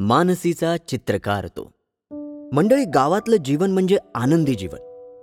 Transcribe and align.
मानसीचा 0.00 0.76
चित्रकार 0.76 1.46
तो. 1.46 1.72
मंडळी 2.52 2.84
गावातलं 2.84 3.36
जीवन 3.36 3.70
म्हणजे 3.70 3.98
आनंदी 4.14 4.54
जीवन. 4.54 4.78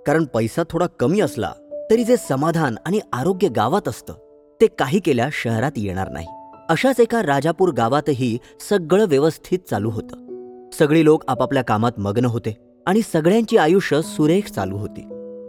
कारण 0.06 0.24
पैसा 0.24 0.62
थोडा 0.70 0.86
कमी 0.86 1.20
असला 1.20 1.52
तरी 1.90 2.04
जे 2.04 2.16
समाधान 2.16 2.74
आणि 2.86 3.00
आरोग्य 3.12 3.48
गावात 3.48 3.88
असतं 3.88 4.12
ते 4.60 4.66
काही 4.66 5.00
केल्या 5.00 5.28
शहरात 5.32 5.72
येणार 5.76 6.08
नाही. 6.10 6.26
अशाच 6.68 7.00
एका 7.00 7.22
राजापूर 7.22 7.72
गावातही 7.72 8.38
सगळं 8.68 9.06
व्यवस्थित 9.06 9.58
चालू 9.70 9.90
होतं. 9.90 10.70
सगळी 10.70 11.04
लोक 11.04 11.22
आपापल्या 11.28 11.64
कामात 11.64 11.92
मग्न 11.98 12.24
होते 12.24 12.56
आणि 12.86 13.00
सगळ्यांची 13.12 13.56
आयुष्य 13.56 14.02
सुरेख 14.02 14.42
चालू 14.42 14.76
होती. 14.76 15.02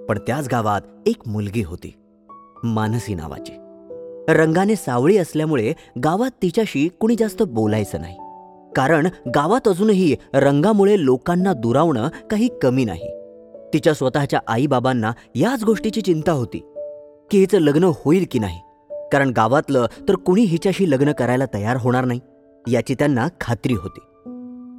पण 0.10 0.20
त्याच 0.28 0.48
गावात 0.52 0.82
एक 1.06 1.28
मुलगी 1.28 1.62
होती 1.62 1.94
मानसी 2.64 3.16
नावाची. 3.16 3.54
रंगाने 4.34 4.76
सावळी 4.76 5.18
असल्यामुळे 5.18 5.74
गावात 6.04 6.32
तिच्याशी 6.42 6.88
कुणी 6.88 7.16
जास्त 7.20 7.44
बोलायचं 7.44 8.02
नाही. 8.02 8.18
कारण 8.78 9.08
गावात 9.36 9.68
अजूनही 9.68 10.16
रंगामुळे 10.34 11.06
लोकांना 11.06 11.54
दुरावणं 11.54 12.08
काही 12.32 12.50
कमी 12.62 12.86
नाही. 12.86 13.10
तिच्या 13.74 13.94
स्वतःच्या 13.94 14.40
आईबाबांना 14.48 15.12
याच 15.36 15.64
गोष्टीची 15.64 16.02
चिंता 16.02 16.32
होती 16.32 16.58
की 17.32 17.40
हिचं 17.40 17.60
लग्न 17.60 17.84
होईल 17.84 18.26
की 18.32 18.40
नाही. 18.40 18.60
कारण 19.12 19.30
गावातलं 19.30 19.86
तर 20.10 20.16
कुणी 20.16 20.42
हिच्याशी 20.42 20.92
लग्न 20.92 21.12
करायला 21.12 21.46
तयार 21.54 21.78
होणार 21.80 22.06
नाही 22.06 22.20
याची 22.68 22.96
त्यांना 22.96 23.28
खात्री 23.42 23.74
होती. 23.74 24.00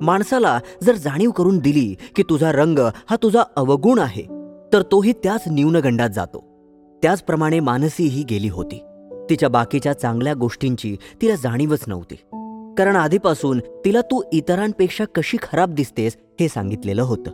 माणसाला 0.04 0.58
जर 0.82 0.94
जाणीव 0.94 1.30
करून 1.30 1.58
दिली 1.58 1.96
की 2.16 2.22
तुझा 2.22 2.52
रंग 2.52 2.78
हा 3.10 3.16
तुझा 3.22 3.42
अवगुण 3.56 3.98
आहे 3.98 4.22
तर 4.72 4.82
तोही 4.92 5.12
त्याच 5.12 5.42
न्यूनगंडात 5.46 6.10
जातो. 6.10 6.44
त्याचप्रमाणे 7.02 7.60
मानसी 7.60 8.06
ही 8.06 8.22
गेली 8.22 8.48
होती. 8.48 8.84
तिच्या 9.30 9.48
बाकीच्या 9.48 9.92
चांगल्या 9.92 10.34
गोष्टींची 10.34 10.96
तिला 11.22 11.34
जाणीवच 11.34 11.80
नव्हती. 11.86 12.16
कारण 12.78 12.96
आधीपासून 12.96 13.58
तिला 13.58 14.00
तू 14.00 14.22
इतरांपेक्षा 14.32 15.04
कशी 15.14 15.36
खराब 15.42 15.74
दिसतेस 15.74 16.16
हे 16.40 16.48
सांगितलेलं 16.48 17.02
होतं. 17.02 17.30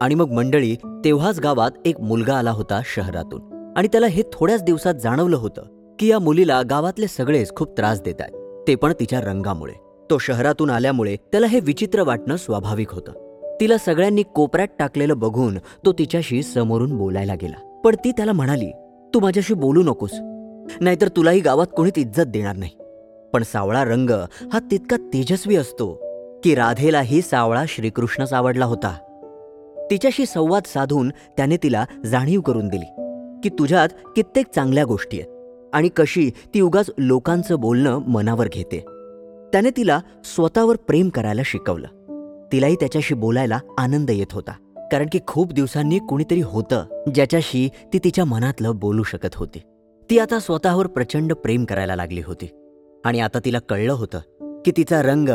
आणि 0.00 0.14
मग 0.14 0.30
मंडळी 0.30 0.76
तेव्हाच 1.04 1.40
गावात 1.40 1.70
एक 1.84 2.00
मुलगा 2.00 2.34
आला 2.34 2.50
होता 2.50 2.80
शहरातून. 2.84 3.72
आणि 3.76 3.88
त्याला 3.88 4.06
हे 4.06 4.22
थोड्याच 4.32 4.62
दिवसात 4.62 4.94
जाणवलं 4.94 5.36
होतं 5.36 5.62
की 5.98 6.06
या 6.06 6.18
मुलीला 6.18 6.62
गावातले 6.62 7.06
सगळेच 7.06 7.54
खूप 7.54 7.76
त्रास 7.76 8.02
देत 8.02 8.14
आहेत. 8.20 8.64
ते 8.68 8.74
पण 8.74 8.92
तिच्या 9.00 9.20
रंगामुळे. 9.20 9.72
तो 10.10 10.18
शहरातून 10.18 10.70
आल्यामुळे 10.70 11.16
त्याला 11.16 11.46
हे 11.46 11.60
विचित्र 11.60 12.02
वाटणं 12.02 12.36
स्वाभाविक 12.36 12.90
होतं. 12.90 13.40
तिला 13.60 13.78
सगळ्यांनी 13.78 14.22
कोपऱ्यात 14.22 14.68
टाकलेलं 14.78 15.18
बघून 15.18 15.58
तो 15.58 15.92
तिच्याशी 15.92 16.42
समोरून 16.42 16.96
बोलायला 16.98 17.34
गेला. 17.34 17.80
पण 17.84 17.94
ती 18.04 18.12
त्याला 18.12 18.32
म्हणाली 18.32 18.70
तू 19.14 19.20
माझ्याशी 19.20 19.54
बोलू 19.54 19.82
नकोस. 19.82 20.12
नाहीतर 20.80 21.08
तुलाही 21.08 21.40
गावात 21.40 21.66
कोणीच 21.76 21.98
इज्जत 21.98 22.22
देणार 22.22 22.56
नाही. 22.56 22.70
पण 23.32 23.42
सावळा 23.42 23.84
रंग 23.84 24.10
हा 24.52 24.58
तितका 24.58 24.96
तेजस्वी 24.96 25.56
असतो 25.56 25.94
की 26.44 26.54
राधेलाही 26.54 27.22
सावळा 27.22 27.64
श्रीकृष्णच 27.68 28.32
आवडला 28.32 28.64
होता. 28.64 28.96
तिच्याशी 29.90 30.26
संवाद 30.26 30.62
साधून 30.66 31.08
त्याने 31.08 31.56
तिला 31.56 31.84
जाणीव 32.06 32.40
करून 32.40 32.68
दिली 32.68 32.84
की 33.42 33.48
तुझ्यात 33.48 33.88
कित्येक 34.16 34.46
चांगल्या 34.54 34.84
गोष्टी 34.84 35.20
आहेत 35.20 35.30
आणि 35.72 35.88
कशी 35.88 36.30
ती 36.54 36.60
उगाच 36.60 36.90
लोकांचं 36.98 37.60
बोलणं 37.60 37.98
मनावर 37.98 38.48
घेते. 38.48 38.80
त्याने 39.52 39.70
तिला 39.76 40.00
स्वतःवर 40.24 40.76
प्रेम 40.76 41.08
करायला 41.08 41.42
शिकवलं. 41.44 41.86
तिलाही 42.52 42.74
त्याच्याशी 42.74 43.14
बोलायला 43.14 43.58
आनंद 43.78 44.10
येत 44.10 44.32
होता 44.32 44.52
कारण 44.92 45.06
की 45.12 45.18
खूप 45.26 45.52
दिवसांनी 45.52 45.98
कुणीतरी 45.98 46.40
होतं 46.40 46.84
ज्याच्याशी 47.14 47.68
ती 47.92 47.98
तिच्या 47.98 48.24
मनातलं 48.24 48.76
बोलू 48.76 49.02
शकत 49.02 49.34
होती. 49.34 49.58
ती 50.10 50.18
आता 50.18 50.38
स्वतःवर 50.38 50.86
प्रचंड 50.86 51.32
प्रेम 51.32 51.64
करायला 51.64 51.96
लागली 51.96 52.20
होती. 52.26 52.48
आणि 53.04 53.20
आता 53.20 53.38
तिला 53.44 53.58
कळलं 53.58 53.92
होतं 53.92 54.18
की 54.64 54.72
तिचा 54.76 55.02
रंग 55.02 55.28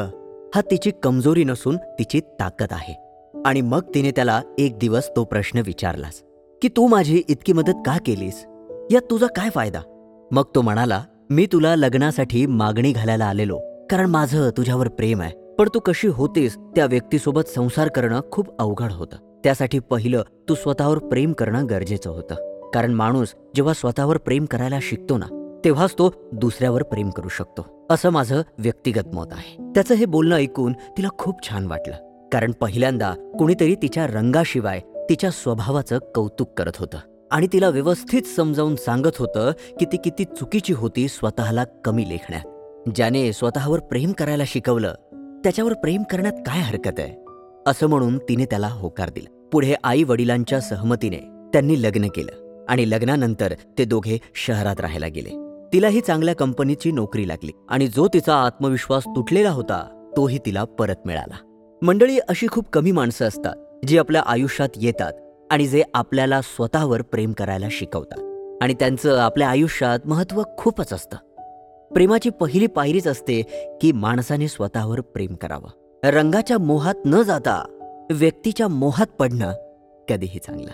हा 0.56 0.62
तिची 0.62 0.92
कमजोरी 1.04 1.44
नसून 1.44 1.78
तिची 1.78 2.20
ताकद 2.20 2.68
आहे. 2.72 2.94
आणि 3.46 3.62
मग 3.62 3.82
तिने 3.96 4.12
त्याला 4.12 4.42
एक 4.60 4.80
दिवस 4.80 5.10
तो 5.16 5.24
प्रश्न 5.24 5.62
विचारलास 5.66 6.22
की 6.62 6.68
तू 6.68 6.88
माझी 6.88 7.24
इतकी 7.30 7.54
मदत 7.54 7.74
का 7.86 7.98
केलीस? 8.06 8.46
यात 8.92 9.02
तुझा 9.10 9.28
काय 9.28 9.50
फायदा? 9.50 9.82
मग 10.32 10.44
तो 10.56 10.62
म्हणाला 10.62 11.04
मी 11.30 11.48
तुला 11.52 11.76
लग्नासाठी 11.76 12.46
मागणी 12.46 12.92
घालायला 12.92 13.26
आलेलो 13.26 13.60
कारण 13.90 14.06
माझं 14.06 14.50
तुझ्यावर 14.58 14.88
प्रेम 14.88 15.22
आहे. 15.22 15.56
पण 15.60 15.70
तू 15.74 15.80
कशी 15.80 16.08
होतीस 16.08 16.58
त्या 16.58 16.86
व्यक्तीसोबत 16.86 17.50
संसार 17.56 17.88
करणं 17.88 18.22
खूप 18.32 18.62
अवघड 18.62 18.92
होतं. 18.92 19.18
त्यासाठी 19.44 19.80
पहिलं 19.80 20.22
तू 20.50 20.56
स्वतःवर 20.56 20.98
प्रेम 20.98 21.34
करणं 21.34 21.66
गरजेचं 21.70 22.10
होतं. 22.10 22.70
कारण 22.74 22.94
माणूस 22.94 23.36
जेव्हा 23.56 23.74
स्वतःवर 23.74 24.18
प्रेम 24.18 24.46
करायला 24.46 24.80
शिकतो 24.82 25.18
ना 25.18 25.26
तेव्हाच 25.66 25.94
तो 25.94 26.30
दुसऱ्यावर 26.32 26.84
प्रेम 26.84 27.10
करू 27.10 27.30
शकतो. 27.30 27.88
असं 27.90 28.10
माझं 28.10 28.42
व्यक्तिगत 28.58 29.08
मत 29.14 29.26
आहे. 29.32 29.72
त्याचं 29.76 29.96
हे 29.96 30.06
बोलणं 30.06 30.36
ऐकून 30.36 30.74
तिला 30.74 31.08
खूप 31.18 31.50
छान 31.50 31.68
वाटलं. 31.68 32.30
कारण 32.34 32.52
पहिल्यांदा 32.52 33.14
कुणीतरी 33.40 33.76
तिच्या 33.76 34.08
रंगाशिवाय 34.08 34.80
तिच्या 35.10 35.32
स्वभावाचं 35.32 36.00
कौतुक 36.16 36.54
करत 36.58 36.72
होतं. 36.78 36.98
आणि 37.32 37.48
तिला 37.54 37.70
व्यवस्थित 37.70 38.22
समजावून 38.22 38.76
सांगत 38.76 39.18
होतं 39.20 39.52
की 39.80 39.86
ती 39.86 39.98
किती 39.98 40.24
चुकीची 40.24 40.74
होती 40.74 41.08
स्वतःला 41.08 41.64
कमी 41.64 42.10
लेखण्यात. 42.10 42.44
ज्याने 42.96 43.34
स्वतःवर 43.34 43.80
प्रेम 43.80 44.12
करायला 44.12 44.44
शिकवलं 44.48 44.94
त्याच्यावर 45.44 45.74
प्रेम 45.74 46.04
करण्यात 46.04 46.34
काय 46.34 46.60
हरकत 46.60 47.00
आहे? 47.00 47.26
असं 47.68 47.88
म्हणून 47.88 48.18
तिने 48.18 48.46
त्याला 48.46 48.68
होकार 48.68 49.10
दिला. 49.10 49.50
पुढे 49.52 49.74
आई 49.84 50.04
वडिलांच्या 50.04 50.62
सहमतीने 50.62 51.50
त्यांनी 51.54 51.82
लग्न 51.82 52.08
केलं 52.08 52.66
आणि 52.70 52.90
लग्नानंतर 52.90 53.54
ते 53.78 53.86
दोघे 53.86 54.18
शहरात 54.36 54.80
राहायला 54.80 55.08
गेले. 55.08 55.51
तिलाही 55.74 56.02
चांगल्या 56.02 56.36
कंपनीची 56.36 56.92
नोकरी 56.92 57.28
लागली 57.28 57.52
आणि 57.70 57.88
जो 57.88 58.08
तिचा 58.14 58.36
आत्मविश्वास 58.36 59.04
तुटलेला 59.06 59.50
होता 59.50 60.12
तोही 60.18 60.40
तिला 60.46 60.64
परत 60.64 60.96
मिळाला. 61.06 61.36
मंडळी 61.82 62.20
अशी 62.20 62.48
खूप 62.52 62.66
कमी 62.74 62.92
माणसं 62.92 63.28
असतात 63.28 63.86
जी 63.88 63.98
आपल्या 63.98 64.22
आयुष्यात 64.26 64.70
येतात 64.76 65.14
आणि 65.52 65.68
जे 65.68 65.84
आपल्याला 65.94 66.42
स्वतःवर 66.42 67.02
प्रेम 67.02 67.32
करायला 67.32 67.68
शिकवतात. 67.72 68.20
आणि 68.62 68.74
त्यांचं 68.74 69.18
आपल्या 69.18 69.50
आयुष्यात 69.50 70.00
महत्त्व 70.06 70.44
खूपच 70.58 70.94
असतं. 70.94 71.18
प्रेमाची 71.94 72.30
पहिली 72.30 72.68
पायरीच 72.68 73.08
असते 73.08 73.42
की 73.82 73.92
माणसाने 73.92 74.48
स्वतःवर 74.48 75.02
प्रेम 75.02 75.36
करावं. 75.36 76.00
रंगाच्या 76.04 76.58
मोहात 76.58 76.96
न 77.06 77.22
जाता 77.22 77.68
व्यक्तीच्या 78.12 78.68
मोहात 78.68 79.08
पडणं 79.08 79.54
कधीही 80.10 80.40
चांगलं. 80.40 80.72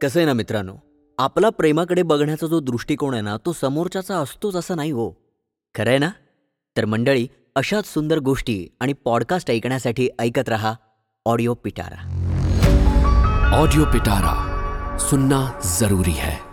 कसं 0.00 0.20
आहे 0.20 0.26
ना 0.26 0.32
मित्रांनो? 0.32 0.72
आपला 1.18 1.50
प्रेमाकडे 1.50 2.02
बघण्याचा 2.02 2.46
जो 2.46 2.60
दृष्टिकोन 2.60 3.12
आहे 3.12 3.22
ना 3.22 3.36
तो 3.46 3.52
समोरच्याचा 3.52 4.18
असतोच 4.18 4.56
असं 4.56 4.76
नाही 4.76 4.90
हो. 4.90 5.10
खरं 5.74 5.90
आहे 5.90 5.98
ना? 5.98 6.10
तर 6.76 6.84
मंडळी 6.84 7.28
अशाच 7.56 7.86
सुंदर 7.86 8.18
गोष्टी 8.18 8.66
आणि 8.80 8.92
पॉडकास्ट 8.92 9.50
ऐकण्यासाठी 9.50 10.08
ऐकत 10.18 10.48
रहा. 10.48 10.74
ऑडिओ 11.26 11.54
पिटारा 11.54 12.00
ऑडिओ 13.52 13.84
पिटारा 13.84 14.34
सुनना 14.98 15.50
जरूरी 15.80 16.10
है. 16.10 16.45